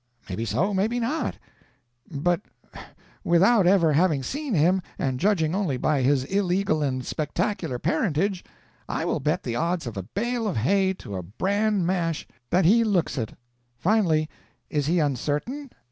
Maybe 0.27 0.45
so, 0.45 0.73
maybe 0.73 0.99
not; 0.99 1.37
but 2.09 2.41
without 3.23 3.67
ever 3.67 3.93
having 3.93 4.23
seen 4.23 4.55
him, 4.55 4.81
and 4.97 5.19
judging 5.19 5.53
only 5.53 5.77
by 5.77 6.01
his 6.01 6.23
illegal 6.23 6.81
and 6.81 7.05
spectacular 7.05 7.77
parentage, 7.77 8.43
I 8.89 9.05
will 9.05 9.19
bet 9.19 9.43
the 9.43 9.55
odds 9.55 9.85
of 9.85 9.97
a 9.97 10.01
bale 10.01 10.47
of 10.47 10.57
hay 10.57 10.95
to 10.95 11.15
a 11.17 11.21
bran 11.21 11.85
mash 11.85 12.27
that 12.49 12.65
he 12.65 12.83
looks 12.83 13.15
it. 13.15 13.35
Finally, 13.77 14.27
is 14.71 14.87
he 14.87 14.97
uncertain? 14.97 15.69